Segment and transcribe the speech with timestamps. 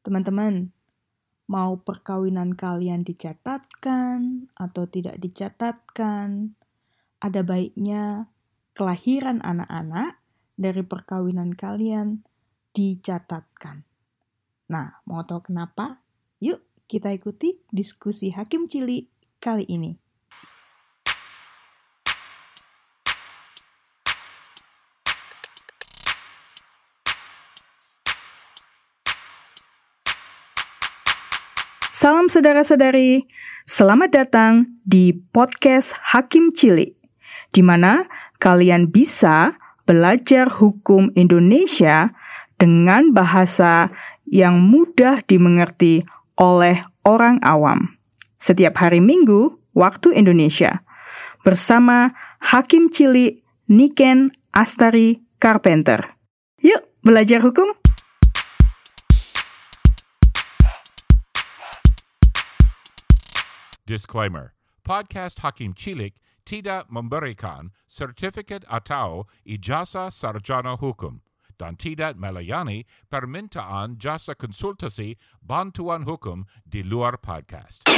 [0.00, 0.72] Teman-teman,
[1.50, 6.56] mau perkawinan kalian dicatatkan atau tidak dicatatkan,
[7.20, 8.32] ada baiknya
[8.72, 10.22] kelahiran anak-anak
[10.56, 12.24] dari perkawinan kalian
[12.72, 13.84] dicatatkan.
[14.70, 16.00] Nah, mau tahu kenapa?
[16.40, 19.10] Yuk kita ikuti diskusi Hakim Cili
[19.42, 20.09] kali ini.
[32.00, 33.28] Salam saudara-saudari,
[33.68, 36.96] selamat datang di podcast Hakim Cilik,
[37.52, 38.08] di mana
[38.40, 42.16] kalian bisa belajar hukum Indonesia
[42.56, 43.92] dengan bahasa
[44.24, 46.08] yang mudah dimengerti
[46.40, 48.00] oleh orang awam.
[48.40, 50.80] Setiap hari Minggu, waktu Indonesia,
[51.44, 56.16] bersama Hakim Cilik Niken Astari Carpenter.
[56.64, 57.89] Yuk, belajar hukum!
[63.90, 64.54] Disclaimer.
[64.86, 66.14] Podcast Hakim Cilik
[66.46, 71.26] tidak memberikan sertifikat atau ijazah sarjana hukum.
[71.58, 77.90] Dan tidak melayani permintaan jasa konsultasi bantuan hukum di luar podcast.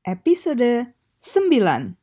[0.00, 2.00] Episode 9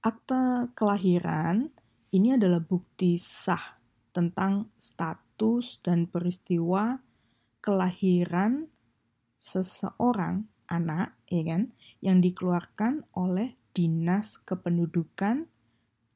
[0.00, 1.76] Akta kelahiran
[2.08, 3.76] ini adalah bukti sah
[4.16, 7.04] tentang status dan peristiwa
[7.60, 8.72] kelahiran
[9.46, 11.70] seseorang anak ya kan
[12.02, 15.46] yang dikeluarkan oleh Dinas Kependudukan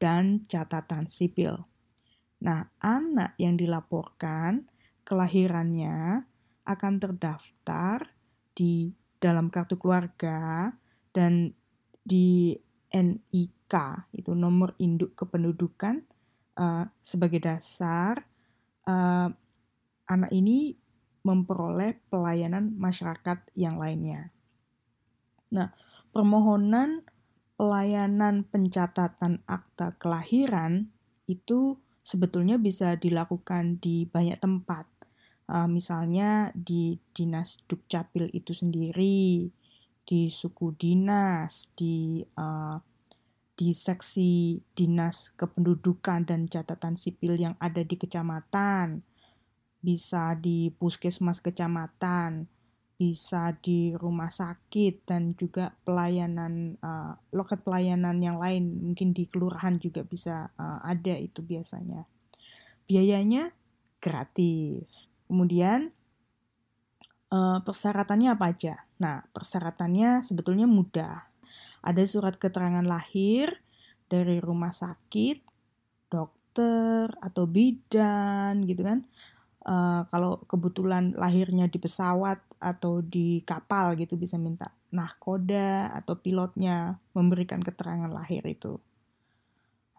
[0.02, 1.54] dan Catatan Sipil.
[2.42, 4.66] Nah, anak yang dilaporkan
[5.06, 6.26] kelahirannya
[6.66, 8.10] akan terdaftar
[8.56, 10.72] di dalam kartu keluarga
[11.12, 11.52] dan
[12.00, 12.56] di
[12.90, 13.74] NIK
[14.16, 16.02] itu nomor induk kependudukan
[16.56, 18.24] uh, sebagai dasar
[18.88, 19.28] uh,
[20.08, 20.79] anak ini
[21.22, 24.32] memperoleh pelayanan masyarakat yang lainnya.
[25.52, 25.74] Nah,
[26.14, 27.04] permohonan
[27.60, 30.88] pelayanan pencatatan akta kelahiran
[31.28, 34.88] itu sebetulnya bisa dilakukan di banyak tempat.
[35.50, 39.50] Uh, misalnya di dinas dukcapil itu sendiri,
[40.06, 42.80] di suku dinas, di uh,
[43.60, 49.04] di seksi dinas kependudukan dan catatan sipil yang ada di kecamatan,
[49.80, 52.48] bisa di puskesmas kecamatan,
[53.00, 59.80] bisa di rumah sakit dan juga pelayanan uh, loket pelayanan yang lain mungkin di kelurahan
[59.80, 62.04] juga bisa uh, ada itu biasanya.
[62.84, 63.56] Biayanya
[64.04, 65.08] gratis.
[65.24, 65.96] Kemudian
[67.32, 68.84] uh, persyaratannya apa aja?
[69.00, 71.24] Nah, persyaratannya sebetulnya mudah.
[71.80, 73.64] Ada surat keterangan lahir
[74.12, 75.40] dari rumah sakit,
[76.12, 79.08] dokter atau bidan gitu kan
[79.66, 86.18] uh, kalau kebetulan lahirnya di pesawat atau di kapal gitu bisa minta nah koda atau
[86.18, 88.82] pilotnya memberikan keterangan lahir itu.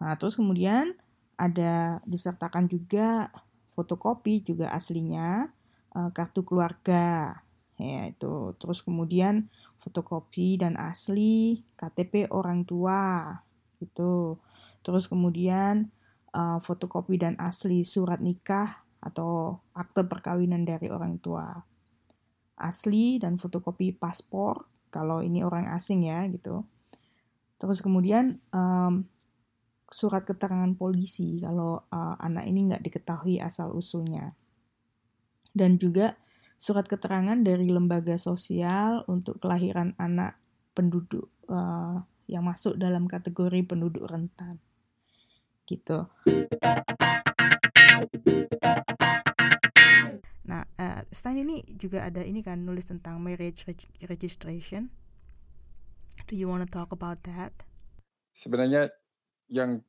[0.04, 0.92] Nah, terus kemudian
[1.40, 3.32] ada disertakan juga
[3.72, 5.48] fotokopi juga aslinya
[5.96, 7.40] uh, kartu keluarga.
[7.80, 8.52] Ya itu.
[8.60, 9.48] Terus kemudian
[9.80, 13.32] fotokopi dan asli KTP orang tua
[13.80, 14.36] itu.
[14.84, 15.88] Terus kemudian
[16.36, 21.50] uh, fotokopi dan asli surat nikah atau akte perkawinan dari orang tua
[22.54, 26.62] asli dan fotokopi paspor kalau ini orang asing ya gitu.
[27.58, 29.06] Terus kemudian um,
[29.90, 34.38] surat keterangan polisi kalau uh, anak ini nggak diketahui asal usulnya.
[35.52, 36.16] Dan juga
[36.56, 40.38] surat keterangan dari lembaga sosial untuk kelahiran anak
[40.72, 44.62] penduduk uh, yang masuk dalam kategori penduduk rentan.
[45.66, 46.08] Gitu.
[50.82, 53.78] Uh, Stein ini juga ada ini kan nulis tentang marriage reg
[54.10, 54.90] registration.
[56.26, 57.54] Do you want to talk about that?
[58.34, 58.90] Sebenarnya
[59.46, 59.86] yang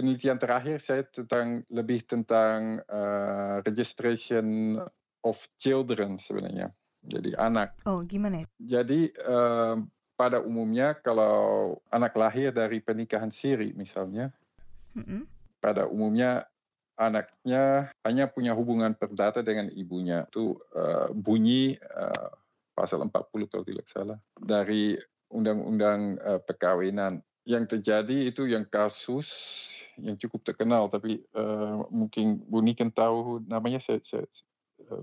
[0.00, 4.80] penelitian terakhir saya tentang lebih tentang uh, registration
[5.20, 6.72] of children sebenarnya.
[7.04, 7.76] Jadi anak.
[7.84, 8.48] Oh, gimana?
[8.56, 9.76] Jadi uh,
[10.16, 14.32] pada umumnya kalau anak lahir dari pernikahan siri misalnya,
[14.96, 15.22] mm -hmm.
[15.60, 16.48] pada umumnya
[17.00, 20.28] anaknya hanya punya hubungan perdata dengan ibunya.
[20.28, 22.30] Itu uh, bunyi uh,
[22.76, 25.00] pasal 40 kalau tidak salah dari
[25.32, 27.24] undang-undang uh, perkawinan.
[27.48, 29.32] Yang terjadi itu yang kasus
[29.96, 34.28] yang cukup terkenal tapi uh, mungkin Buni kan tahu namanya saya, saya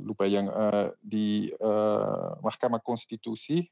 [0.02, 3.66] lupa yang uh, di uh, Mahkamah Konstitusi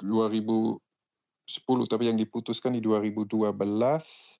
[0.00, 0.80] 2010
[1.88, 4.39] tapi yang diputuskan di 2012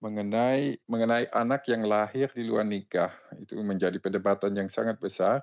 [0.00, 3.12] mengenai mengenai anak yang lahir di luar nikah.
[3.40, 5.42] Itu menjadi perdebatan yang sangat besar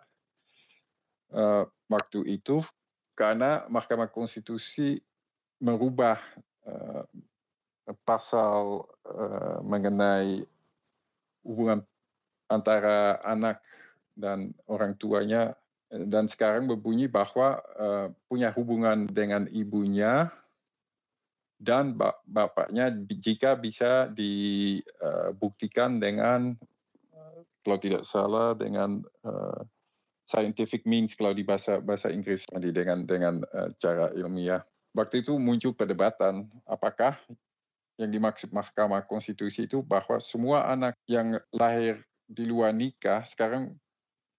[1.34, 2.62] uh, waktu itu
[3.14, 4.98] karena Mahkamah Konstitusi
[5.62, 6.18] merubah
[6.66, 7.06] uh,
[8.06, 10.46] pasal uh, mengenai
[11.44, 11.84] hubungan
[12.48, 13.60] antara anak
[14.14, 15.58] dan orang tuanya
[15.90, 20.32] dan sekarang berbunyi bahwa uh, punya hubungan dengan ibunya
[21.64, 21.96] dan
[22.28, 26.60] bapaknya jika bisa dibuktikan dengan
[27.64, 29.64] kalau tidak salah dengan uh,
[30.28, 34.62] scientific means kalau di bahasa bahasa Inggris tadi dengan dengan uh, cara ilmiah.
[34.94, 37.18] Waktu itu muncul perdebatan apakah
[37.98, 43.74] yang dimaksud Mahkamah Konstitusi itu bahwa semua anak yang lahir di luar nikah sekarang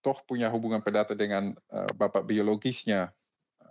[0.04, 3.10] toh punya hubungan perdata dengan uh, bapak biologisnya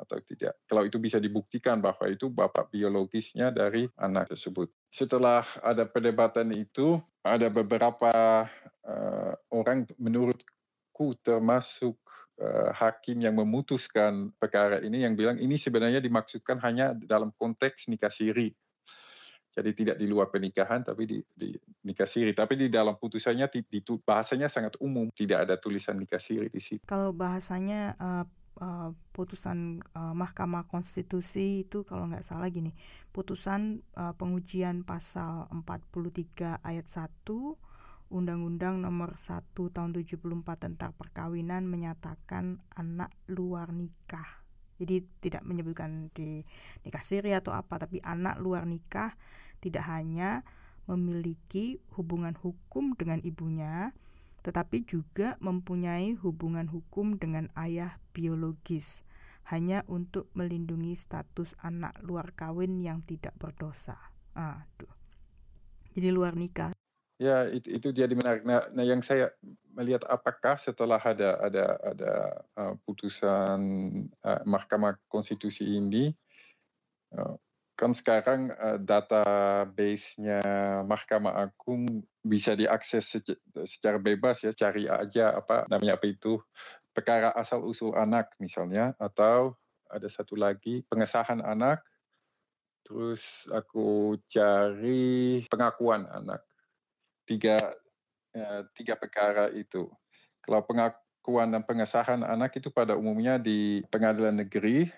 [0.03, 0.59] atau tidak.
[0.67, 4.67] Kalau itu bisa dibuktikan bahwa itu bapak biologisnya dari anak tersebut.
[4.91, 8.45] Setelah ada perdebatan itu, ada beberapa
[8.83, 11.95] uh, orang menurutku termasuk
[12.43, 18.11] uh, hakim yang memutuskan perkara ini yang bilang ini sebenarnya dimaksudkan hanya dalam konteks nikah
[18.11, 18.51] siri.
[19.53, 21.53] Jadi tidak di luar pernikahan tapi di, di
[21.85, 22.33] nikah siri.
[22.33, 26.57] Tapi di dalam putusannya di, di, bahasanya sangat umum, tidak ada tulisan nikah siri di
[26.57, 26.81] situ.
[26.89, 28.25] Kalau bahasanya uh,
[28.63, 32.71] uh, putusan uh, Mahkamah Konstitusi itu kalau nggak salah gini,
[33.11, 37.27] putusan uh, pengujian pasal 43 ayat 1
[38.13, 40.21] Undang-Undang Nomor 1 Tahun 74
[40.55, 44.45] tentang Perkawinan menyatakan anak luar nikah.
[44.77, 46.45] Jadi tidak menyebutkan di
[46.85, 49.17] nikah siri atau apa, tapi anak luar nikah
[49.59, 50.45] tidak hanya
[50.85, 53.95] memiliki hubungan hukum dengan ibunya,
[54.43, 59.07] tetapi juga mempunyai hubungan hukum dengan ayah biologis
[59.47, 63.99] hanya untuk melindungi status anak luar kawin yang tidak berdosa.
[64.35, 64.91] Aduh.
[65.93, 66.71] Jadi luar nikah.
[67.21, 68.43] Ya, itu, itu jadi menarik.
[68.43, 69.31] Nah, nah, yang saya
[69.71, 72.13] melihat apakah setelah ada ada ada
[72.57, 73.61] uh, putusan
[74.25, 76.11] uh, Mahkamah Konstitusi ini
[77.15, 77.37] uh,
[77.73, 80.41] kan sekarang uh, database-nya
[80.85, 83.17] Mahkamah Agung bisa diakses
[83.65, 86.37] secara bebas ya, cari aja apa namanya apa itu
[86.93, 89.57] perkara asal usul anak misalnya atau
[89.89, 91.81] ada satu lagi pengesahan anak
[92.85, 96.43] terus aku cari pengakuan anak.
[97.23, 97.55] Tiga
[98.35, 99.87] uh, tiga perkara itu.
[100.43, 104.91] Kalau pengakuan dan pengesahan anak itu pada umumnya di pengadilan negeri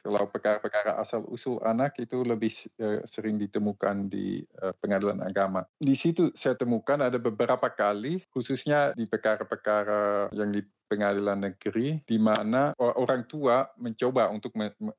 [0.00, 5.64] kalau perkara-perkara asal usul anak itu lebih uh, sering ditemukan di uh, pengadilan agama.
[5.76, 12.18] Di situ saya temukan ada beberapa kali, khususnya di perkara-perkara yang di pengadilan negeri, di
[12.18, 14.50] mana orang tua mencoba untuk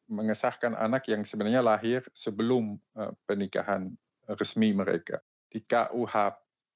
[0.07, 3.91] mengesahkan anak yang sebenarnya lahir sebelum uh, pernikahan
[4.39, 5.19] resmi mereka.
[5.51, 6.15] Di KUH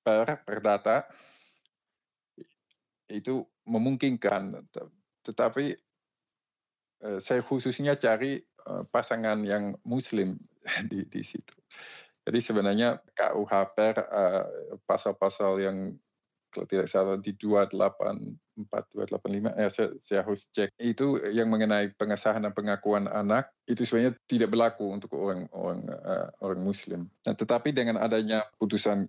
[0.04, 1.08] per perdata
[3.08, 4.68] itu memungkinkan,
[5.24, 5.85] tetapi Eh,
[7.22, 10.38] saya khususnya cari uh, pasangan yang Muslim
[10.90, 11.54] di, di situ.
[12.26, 14.46] Jadi sebenarnya KUHP uh, eh,
[14.90, 15.94] pasal-pasal yang
[16.50, 18.32] kalau tidak salah di 284
[18.96, 24.16] 285 ya saya, saya harus cek itu yang mengenai pengesahan dan pengakuan anak itu sebenarnya
[24.24, 25.84] tidak berlaku untuk orang orang
[26.40, 27.12] orang muslim.
[27.28, 29.04] Nah, tetapi dengan adanya putusan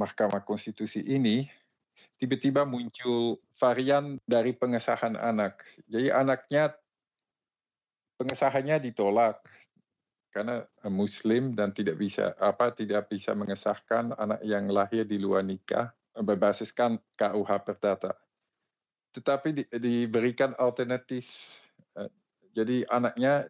[0.00, 1.44] Mahkamah Konstitusi ini
[2.16, 5.60] tiba-tiba muncul varian dari pengesahan anak.
[5.88, 6.72] Jadi anaknya
[8.20, 9.40] pengesahannya ditolak
[10.28, 10.60] karena
[10.92, 17.00] muslim dan tidak bisa apa tidak bisa mengesahkan anak yang lahir di luar nikah berbasiskan
[17.16, 18.12] KUH Perdata.
[19.10, 21.26] Tetapi di, diberikan alternatif.
[21.98, 22.12] Eh,
[22.52, 23.48] jadi anaknya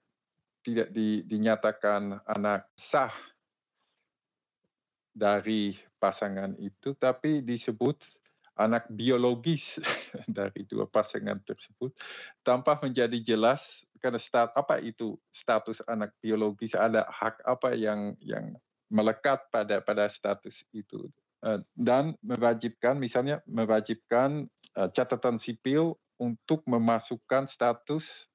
[0.65, 3.13] tidak di, dinyatakan anak sah
[5.13, 7.97] dari pasangan itu, tapi disebut
[8.61, 9.81] anak biologis
[10.29, 11.97] dari dua pasangan tersebut
[12.45, 18.57] tanpa menjadi jelas karena stat, apa itu status anak biologis ada hak apa yang yang
[18.91, 21.07] melekat pada pada status itu
[21.47, 28.31] eh, dan mewajibkan misalnya mewajibkan eh, catatan sipil untuk memasukkan status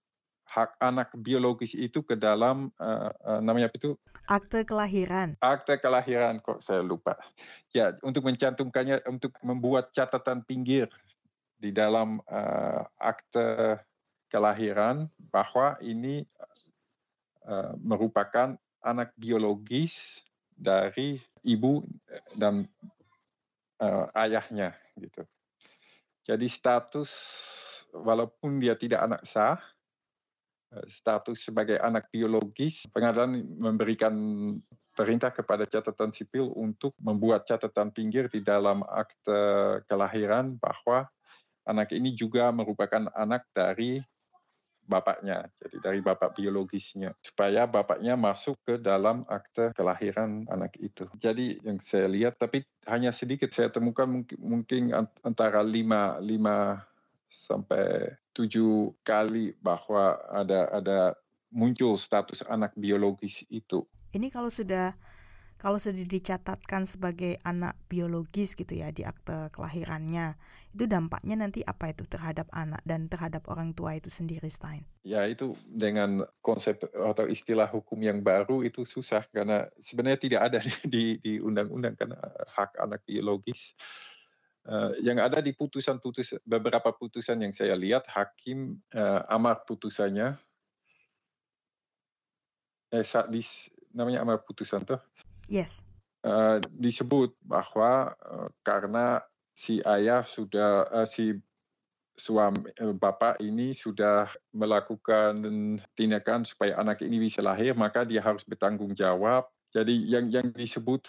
[0.46, 3.92] hak anak biologis itu ke dalam uh, uh, namanya apa itu
[4.30, 5.36] akte kelahiran.
[5.42, 7.18] Akte kelahiran kok saya lupa.
[7.74, 10.88] Ya, untuk mencantumkannya untuk membuat catatan pinggir
[11.60, 13.82] di dalam uh, akte
[14.28, 16.26] kelahiran bahwa ini
[17.46, 20.22] uh, merupakan anak biologis
[20.56, 21.84] dari ibu
[22.38, 22.66] dan
[23.82, 25.26] uh, ayahnya gitu.
[26.26, 27.12] Jadi status
[27.94, 29.62] walaupun dia tidak anak sah
[30.76, 34.16] Eh, status sebagai anak biologis, pengadilan memberikan
[34.92, 41.08] perintah kepada catatan sipil untuk membuat catatan pinggir di dalam akte kelahiran bahwa
[41.68, 44.04] anak ini juga merupakan anak dari
[44.86, 51.10] bapaknya, jadi dari bapak biologisnya, supaya bapaknya masuk ke dalam akte kelahiran anak itu.
[51.18, 54.06] Jadi yang saya lihat, tapi hanya sedikit saya temukan
[54.38, 54.94] mungkin,
[55.26, 56.86] antara lima, lima
[57.30, 61.00] sampai tujuh kali bahwa ada ada
[61.54, 63.86] muncul status anak biologis itu.
[64.16, 64.96] Ini kalau sudah
[65.56, 70.36] kalau sudah dicatatkan sebagai anak biologis gitu ya di akte kelahirannya,
[70.76, 74.84] itu dampaknya nanti apa itu terhadap anak dan terhadap orang tua itu sendiri, Stein?
[75.08, 80.60] Ya itu dengan konsep atau istilah hukum yang baru itu susah karena sebenarnya tidak ada
[80.94, 82.20] di di undang-undang karena
[82.52, 83.72] hak anak biologis.
[84.66, 90.34] Uh, yang ada di putusan-putusan beberapa putusan yang saya lihat hakim uh, amar putusannya
[92.90, 93.42] eh di
[93.94, 94.98] namanya amar putusan tuh
[95.50, 95.86] Yes.
[96.26, 99.22] Uh, disebut bahwa uh, karena
[99.54, 101.38] si ayah sudah uh, si
[102.16, 105.36] suami bapak ini sudah melakukan
[106.00, 109.52] tindakan supaya anak ini bisa lahir maka dia harus bertanggung jawab.
[109.76, 111.04] Jadi yang yang disebut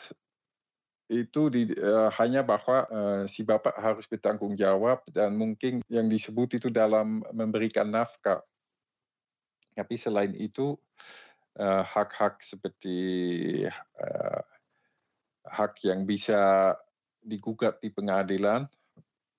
[1.07, 6.59] itu di, uh, hanya bahwa uh, si bapak harus bertanggung jawab dan mungkin yang disebut
[6.59, 8.43] itu dalam memberikan nafkah.
[9.79, 10.75] Tapi selain itu
[11.57, 12.99] hak-hak seperti
[13.97, 14.43] uh,
[15.47, 16.75] hak yang bisa
[17.25, 18.69] digugat di pengadilan,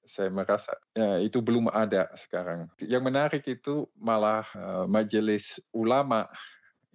[0.08, 2.72] saya merasa ya, itu belum ada sekarang.
[2.80, 6.26] Yang menarik itu malah uh, Majelis Ulama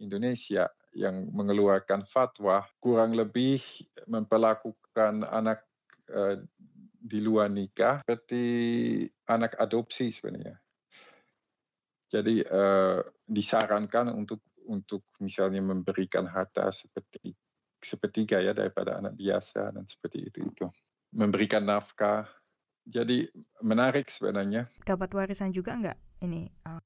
[0.01, 3.61] Indonesia yang mengeluarkan fatwa kurang lebih
[4.09, 5.65] memperlakukan anak
[6.13, 6.41] uh,
[7.03, 8.45] di luar nikah seperti
[9.29, 10.57] anak adopsi sebenarnya.
[12.13, 17.35] Jadi uh, disarankan untuk untuk misalnya memberikan harta seperti
[17.83, 20.67] sepertiga ya daripada anak biasa dan seperti itu itu.
[21.13, 22.25] Memberikan nafkah.
[22.83, 23.31] Jadi
[23.63, 24.67] menarik sebenarnya.
[24.83, 26.51] Dapat warisan juga enggak ini?
[26.67, 26.83] Uh...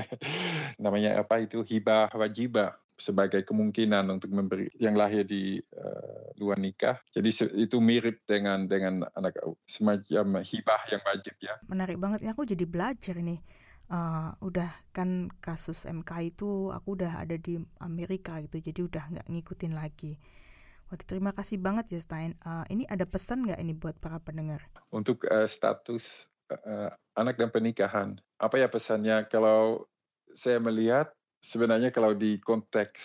[0.82, 1.62] namanya apa itu?
[1.66, 2.78] Hibah wajibah.
[3.00, 7.00] Sebagai kemungkinan untuk memberi yang lahir di uh, luar nikah.
[7.16, 11.56] Jadi itu mirip dengan dengan anak semacam hibah yang wajib ya.
[11.64, 12.28] Menarik banget.
[12.28, 13.40] Aku jadi belajar ini
[13.90, 19.28] uh, udah kan kasus MK itu aku udah ada di Amerika gitu jadi udah nggak
[19.28, 20.16] ngikutin lagi.
[20.90, 22.34] Waduh terima kasih banget ya Stein.
[22.42, 24.62] Uh, ini ada pesan nggak ini buat para pendengar?
[24.90, 29.26] Untuk uh, status uh, anak dan pernikahan apa ya pesannya?
[29.30, 29.86] Kalau
[30.34, 31.10] saya melihat
[31.42, 33.02] sebenarnya kalau di konteks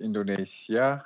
[0.00, 1.04] Indonesia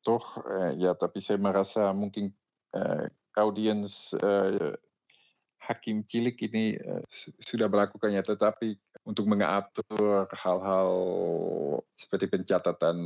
[0.00, 2.32] toh uh, ya tapi saya merasa mungkin
[2.72, 3.04] uh,
[3.36, 4.74] audiens uh,
[5.70, 7.06] hakim cilik ini uh,
[7.38, 8.74] sudah melakukannya, tetapi
[9.06, 10.90] untuk mengatur hal-hal
[11.94, 12.98] seperti pencatatan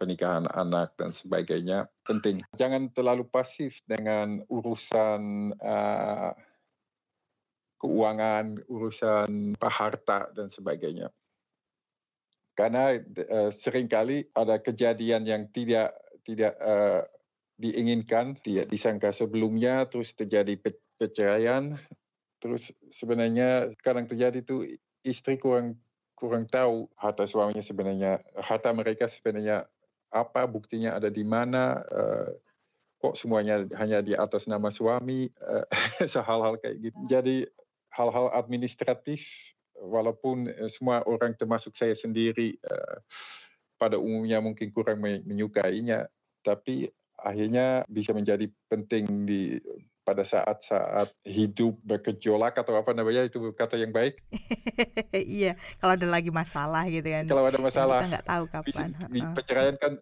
[0.00, 2.40] pernikahan anak dan sebagainya penting.
[2.56, 6.32] Jangan terlalu pasif dengan urusan uh,
[7.78, 11.12] keuangan, urusan harta dan sebagainya.
[12.56, 15.94] Karena uh, sering kali ada kejadian yang tidak
[16.26, 17.06] tidak uh,
[17.62, 20.58] diinginkan, tidak disangka sebelumnya, terus terjadi
[21.02, 21.74] perceraian
[22.38, 25.74] terus sebenarnya kadang terjadi itu istri kurang
[26.14, 29.66] kurang tahu harta suaminya sebenarnya harta mereka sebenarnya
[30.14, 32.30] apa buktinya ada di mana uh,
[33.02, 35.66] kok semuanya hanya di atas nama suami uh,
[36.06, 36.98] hal-hal kayak gitu.
[37.10, 37.36] Jadi
[37.90, 39.26] hal-hal administratif
[39.74, 43.02] walaupun uh, semua orang termasuk saya sendiri uh,
[43.80, 46.06] pada umumnya mungkin kurang menyukainya.
[46.46, 46.86] Tapi
[47.22, 49.62] akhirnya bisa menjadi penting di
[50.02, 54.18] pada saat-saat hidup bergejolak atau apa namanya itu kata yang baik.
[55.14, 57.24] iya, kalau ada lagi masalah gitu kan.
[57.30, 57.98] Kalau ada masalah.
[58.02, 58.88] Kita nggak tahu kapan.
[59.06, 59.92] Di, perceraian kan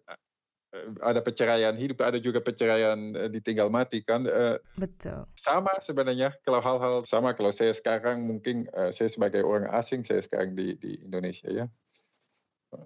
[0.73, 4.25] eh, ada perceraian hidup, ada juga perceraian eh, ditinggal mati kan.
[4.25, 5.29] Eh, Betul.
[5.37, 10.57] Sama sebenarnya kalau hal-hal sama kalau saya sekarang mungkin saya sebagai orang asing saya sekarang
[10.57, 11.69] di di Indonesia ya.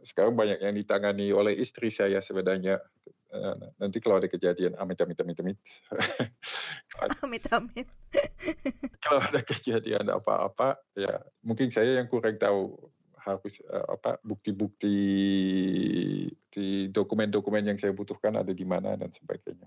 [0.01, 2.82] Sekarang banyak yang ditangani oleh istri saya sebenarnya.
[3.36, 5.58] Eh, nanti kalau ada kejadian amit amit amit amit.
[7.22, 7.88] Amit amit.
[9.04, 12.74] Kalau ada kejadian apa-apa ya mungkin saya yang kurang tahu.
[13.25, 14.98] Harus uh, apa bukti-bukti
[16.30, 19.65] di dokumen-dokumen yang saya butuhkan ada di mana dan sebagainya.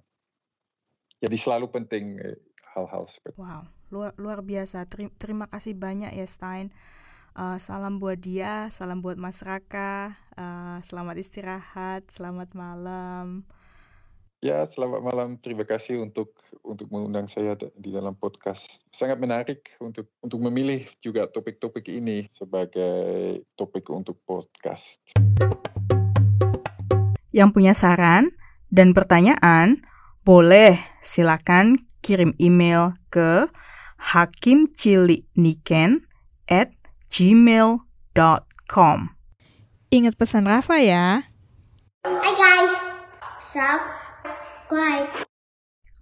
[1.18, 2.38] Jadi selalu penting eh,
[2.78, 4.86] hal-hal seperti wow luar luar biasa.
[5.18, 6.70] Terima kasih banyak ya Stein
[7.38, 10.18] Uh, salam buat dia, salam buat Mas Raka.
[10.34, 13.46] Uh, selamat istirahat, selamat malam.
[14.42, 15.38] Ya, selamat malam.
[15.38, 16.34] Terima kasih untuk
[16.66, 18.82] untuk mengundang saya di dalam podcast.
[18.90, 24.98] Sangat menarik untuk untuk memilih juga topik-topik ini sebagai topik untuk podcast.
[27.30, 28.34] Yang punya saran
[28.66, 29.86] dan pertanyaan,
[30.26, 33.46] boleh silakan kirim email ke
[33.94, 36.02] hakimciliniken
[36.50, 36.77] at
[37.08, 38.98] gmail.com.
[39.88, 41.24] Ingat pesan Rafa ya.
[42.04, 42.74] Hi guys,
[43.40, 45.08] subscribe.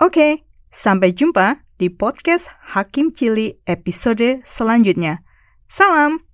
[0.02, 5.22] Oke, sampai jumpa di podcast Hakim Cili episode selanjutnya.
[5.70, 6.25] Salam!